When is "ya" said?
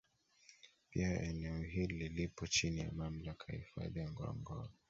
2.79-2.91, 3.53-3.59, 3.99-4.09